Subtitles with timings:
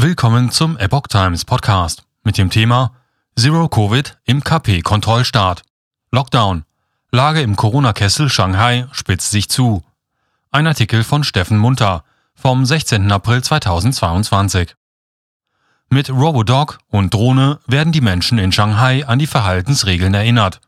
[0.00, 2.92] Willkommen zum Epoch Times Podcast mit dem Thema
[3.34, 5.62] Zero Covid im KP-Kontrollstaat.
[6.12, 6.62] Lockdown.
[7.10, 9.82] Lage im Corona-Kessel Shanghai spitzt sich zu.
[10.52, 12.04] Ein Artikel von Steffen Munter
[12.36, 13.10] vom 16.
[13.10, 14.76] April 2022.
[15.90, 20.60] Mit Robodog und Drohne werden die Menschen in Shanghai an die Verhaltensregeln erinnert.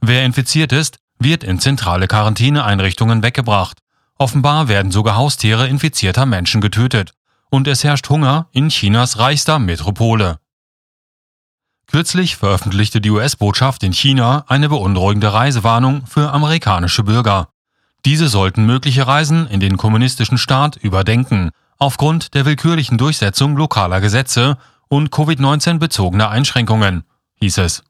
[0.00, 3.78] Wer infiziert ist, wird in zentrale Quarantäneeinrichtungen weggebracht.
[4.18, 7.12] Offenbar werden sogar Haustiere infizierter Menschen getötet
[7.52, 10.38] und es herrscht Hunger in Chinas reichster Metropole.
[11.86, 17.50] Kürzlich veröffentlichte die US-Botschaft in China eine beunruhigende Reisewarnung für amerikanische Bürger.
[18.06, 24.56] Diese sollten mögliche Reisen in den kommunistischen Staat überdenken, aufgrund der willkürlichen Durchsetzung lokaler Gesetze
[24.88, 27.84] und Covid-19 bezogener Einschränkungen, hieß es.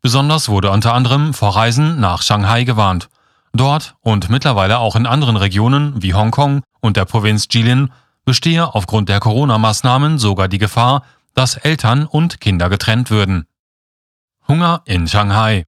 [0.00, 3.10] Besonders wurde unter anderem vor Reisen nach Shanghai gewarnt.
[3.52, 7.90] Dort und mittlerweile auch in anderen Regionen wie Hongkong und der Provinz Jilin
[8.28, 13.46] bestehe aufgrund der Corona-Maßnahmen sogar die Gefahr, dass Eltern und Kinder getrennt würden.
[14.46, 15.64] Hunger in Shanghai.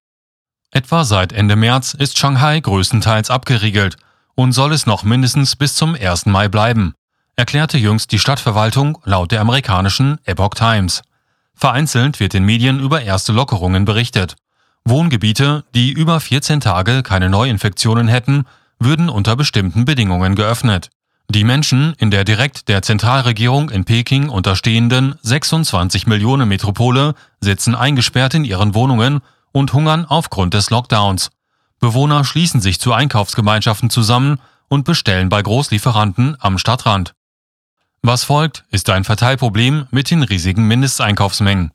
[0.70, 3.96] Etwa seit Ende März ist Shanghai größtenteils abgeriegelt
[4.34, 6.26] und soll es noch mindestens bis zum 1.
[6.26, 6.92] Mai bleiben,
[7.34, 11.00] erklärte jüngst die Stadtverwaltung laut der amerikanischen Epoch Times.
[11.54, 14.36] Vereinzelt wird in Medien über erste Lockerungen berichtet.
[14.84, 18.44] Wohngebiete, die über 14 Tage keine Neuinfektionen hätten,
[18.78, 20.90] würden unter bestimmten Bedingungen geöffnet.
[21.30, 28.34] Die Menschen in der direkt der Zentralregierung in Peking unterstehenden 26 Millionen Metropole sitzen eingesperrt
[28.34, 29.20] in ihren Wohnungen
[29.52, 31.30] und hungern aufgrund des Lockdowns.
[31.78, 37.14] Bewohner schließen sich zu Einkaufsgemeinschaften zusammen und bestellen bei Großlieferanten am Stadtrand.
[38.02, 41.70] Was folgt, ist ein Verteilproblem mit den riesigen Mindesteinkaufsmengen.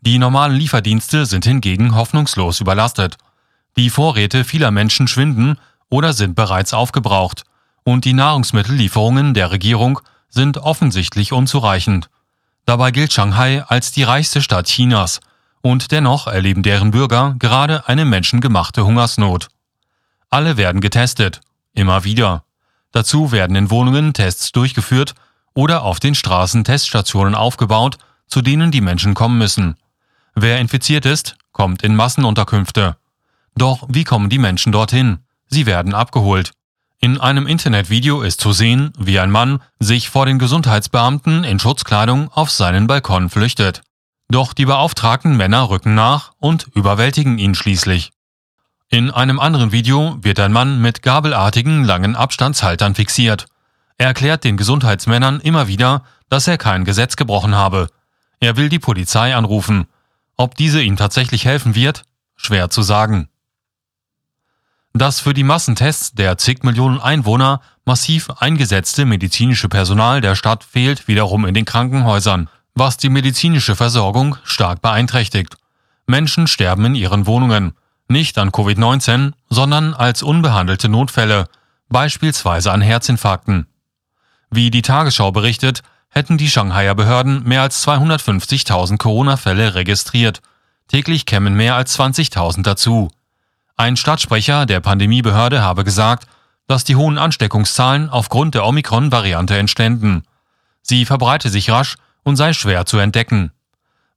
[0.00, 3.16] Die normalen Lieferdienste sind hingegen hoffnungslos überlastet.
[3.76, 7.42] Die Vorräte vieler Menschen schwinden oder sind bereits aufgebraucht
[7.84, 12.08] und die Nahrungsmittellieferungen der Regierung sind offensichtlich unzureichend.
[12.64, 15.20] Dabei gilt Shanghai als die reichste Stadt Chinas
[15.62, 19.48] und dennoch erleben deren Bürger gerade eine menschengemachte Hungersnot.
[20.30, 21.40] Alle werden getestet,
[21.74, 22.44] immer wieder.
[22.92, 25.14] Dazu werden in Wohnungen Tests durchgeführt
[25.54, 29.76] oder auf den Straßen Teststationen aufgebaut, zu denen die Menschen kommen müssen.
[30.34, 32.96] Wer infiziert ist, kommt in Massenunterkünfte.
[33.56, 35.18] Doch wie kommen die Menschen dorthin?
[35.48, 36.52] Sie werden abgeholt.
[37.04, 42.30] In einem Internetvideo ist zu sehen, wie ein Mann sich vor den Gesundheitsbeamten in Schutzkleidung
[42.30, 43.82] auf seinen Balkon flüchtet.
[44.28, 48.12] Doch die beauftragten Männer rücken nach und überwältigen ihn schließlich.
[48.88, 53.46] In einem anderen Video wird ein Mann mit gabelartigen langen Abstandshaltern fixiert.
[53.98, 57.88] Er erklärt den Gesundheitsmännern immer wieder, dass er kein Gesetz gebrochen habe.
[58.38, 59.88] Er will die Polizei anrufen.
[60.36, 62.04] Ob diese ihm tatsächlich helfen wird,
[62.36, 63.28] schwer zu sagen.
[64.94, 71.08] Das für die Massentests der zig Millionen Einwohner massiv eingesetzte medizinische Personal der Stadt fehlt
[71.08, 75.56] wiederum in den Krankenhäusern, was die medizinische Versorgung stark beeinträchtigt.
[76.06, 77.72] Menschen sterben in ihren Wohnungen,
[78.08, 81.48] nicht an Covid-19, sondern als unbehandelte Notfälle,
[81.88, 83.66] beispielsweise an Herzinfarkten.
[84.50, 90.42] Wie die Tagesschau berichtet, hätten die Shanghaier Behörden mehr als 250.000 Corona-Fälle registriert.
[90.88, 93.10] Täglich kämen mehr als 20.000 dazu.
[93.82, 96.28] Ein Stadtsprecher der Pandemiebehörde habe gesagt,
[96.68, 100.22] dass die hohen Ansteckungszahlen aufgrund der Omikron-Variante entständen.
[100.82, 103.50] Sie verbreite sich rasch und sei schwer zu entdecken.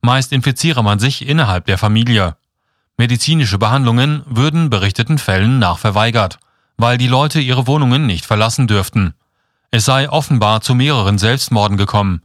[0.02, 2.38] Meist infiziere man sich innerhalb der Familie.
[2.98, 6.38] Medizinische Behandlungen würden berichteten Fällen nach verweigert,
[6.78, 9.16] weil die Leute ihre Wohnungen nicht verlassen dürften.
[9.72, 12.22] Es sei offenbar zu mehreren Selbstmorden gekommen.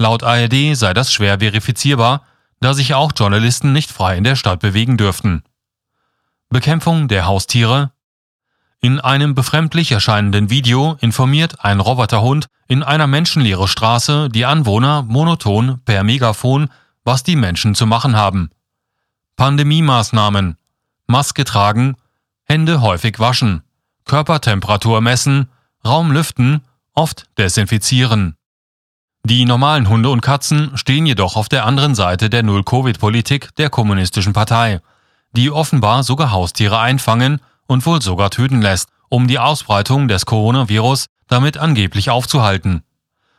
[0.00, 2.24] Laut ARD sei das schwer verifizierbar,
[2.58, 5.44] da sich auch Journalisten nicht frei in der Stadt bewegen dürften.
[6.52, 7.92] Bekämpfung der Haustiere.
[8.80, 15.80] In einem befremdlich erscheinenden Video informiert ein Roboterhund in einer menschenleeren Straße die Anwohner monoton
[15.84, 16.68] per Megafon,
[17.04, 18.50] was die Menschen zu machen haben.
[19.36, 20.56] Pandemiemaßnahmen.
[21.06, 21.94] Maske tragen,
[22.42, 23.62] Hände häufig waschen,
[24.04, 25.48] Körpertemperatur messen,
[25.84, 26.62] Raum lüften,
[26.94, 28.34] oft desinfizieren.
[29.22, 34.32] Die normalen Hunde und Katzen stehen jedoch auf der anderen Seite der Null-Covid-Politik der Kommunistischen
[34.32, 34.80] Partei
[35.36, 41.06] die offenbar sogar Haustiere einfangen und wohl sogar töten lässt, um die Ausbreitung des Coronavirus
[41.28, 42.82] damit angeblich aufzuhalten.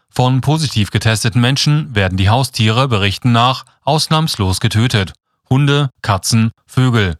[0.10, 5.14] Von positiv getesteten Menschen werden die Haustiere Berichten nach ausnahmslos getötet.
[5.50, 7.18] Hunde, Katzen, Vögel.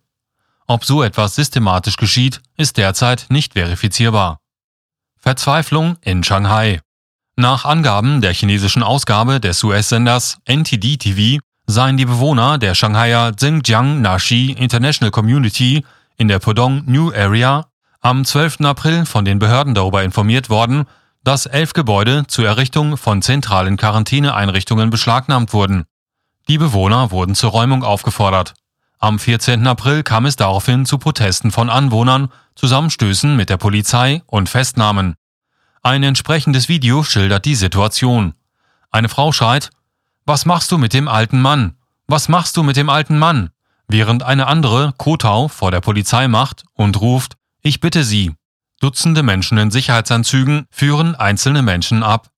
[0.68, 4.40] Ob so etwas systematisch geschieht, ist derzeit nicht verifizierbar.
[5.18, 6.82] Verzweiflung in Shanghai.
[7.36, 11.42] Nach Angaben der chinesischen Ausgabe des US-Senders NTD TV
[11.72, 15.86] seien die Bewohner der Shanghaier Xinjiang Nashi International Community
[16.18, 17.68] in der Pudong New Area
[18.02, 18.62] am 12.
[18.62, 20.86] April von den Behörden darüber informiert worden,
[21.24, 25.86] dass elf Gebäude zur Errichtung von zentralen Quarantäneeinrichtungen beschlagnahmt wurden.
[26.50, 28.54] Die Bewohner wurden zur Räumung aufgefordert.
[29.00, 29.66] Am 14.
[29.66, 35.16] April kam es daraufhin zu Protesten von Anwohnern, Zusammenstößen mit der Polizei und Festnahmen.
[35.84, 38.34] Ein entsprechendes Video schildert die Situation.
[38.92, 39.70] Eine Frau schreit,
[40.26, 41.76] Was machst du mit dem alten Mann?
[42.08, 43.50] Was machst du mit dem alten Mann?
[43.88, 47.34] Während eine andere Kotau vor der Polizei macht und ruft,
[47.64, 48.34] Ich bitte Sie.
[48.80, 52.30] Dutzende Menschen in Sicherheitsanzügen führen einzelne Menschen ab.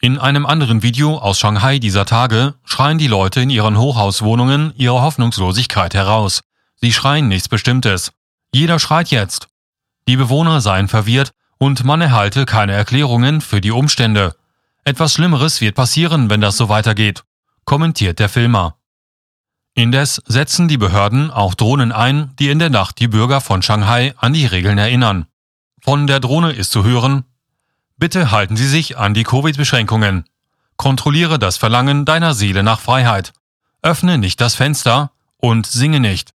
[0.00, 5.02] In einem anderen Video aus Shanghai dieser Tage schreien die Leute in ihren Hochhauswohnungen ihre
[5.02, 6.40] Hoffnungslosigkeit heraus.
[6.76, 8.12] Sie schreien nichts Bestimmtes.
[8.52, 9.48] Jeder schreit jetzt.
[10.06, 14.34] Die Bewohner seien verwirrt und man erhalte keine Erklärungen für die Umstände.
[14.88, 17.22] Etwas Schlimmeres wird passieren, wenn das so weitergeht,
[17.66, 18.78] kommentiert der Filmer.
[19.74, 24.14] Indes setzen die Behörden auch Drohnen ein, die in der Nacht die Bürger von Shanghai
[24.16, 25.26] an die Regeln erinnern.
[25.82, 27.24] Von der Drohne ist zu hören,
[27.98, 30.24] Bitte halten Sie sich an die Covid-Beschränkungen.
[30.78, 33.34] Kontrolliere das Verlangen deiner Seele nach Freiheit.
[33.82, 36.30] Öffne nicht das Fenster und singe nicht.